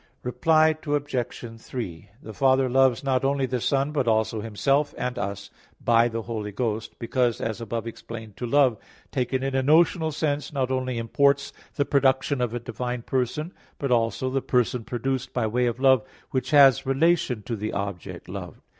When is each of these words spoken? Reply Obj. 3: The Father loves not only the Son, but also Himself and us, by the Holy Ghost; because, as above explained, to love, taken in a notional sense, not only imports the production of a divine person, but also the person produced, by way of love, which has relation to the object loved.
Reply 0.23 0.75
Obj. 0.87 1.61
3: 1.63 2.09
The 2.23 2.33
Father 2.33 2.67
loves 2.67 3.03
not 3.03 3.23
only 3.23 3.45
the 3.45 3.61
Son, 3.61 3.91
but 3.91 4.07
also 4.07 4.41
Himself 4.41 4.95
and 4.97 5.19
us, 5.19 5.51
by 5.79 6.07
the 6.07 6.23
Holy 6.23 6.51
Ghost; 6.51 6.97
because, 6.97 7.39
as 7.39 7.61
above 7.61 7.85
explained, 7.85 8.35
to 8.37 8.47
love, 8.47 8.79
taken 9.11 9.43
in 9.43 9.53
a 9.53 9.61
notional 9.61 10.11
sense, 10.11 10.51
not 10.51 10.71
only 10.71 10.97
imports 10.97 11.53
the 11.75 11.85
production 11.85 12.41
of 12.41 12.55
a 12.55 12.59
divine 12.59 13.03
person, 13.03 13.53
but 13.77 13.91
also 13.91 14.31
the 14.31 14.41
person 14.41 14.83
produced, 14.83 15.33
by 15.33 15.45
way 15.45 15.67
of 15.67 15.79
love, 15.79 16.01
which 16.31 16.49
has 16.49 16.83
relation 16.83 17.43
to 17.43 17.55
the 17.55 17.71
object 17.71 18.27
loved. 18.27 18.59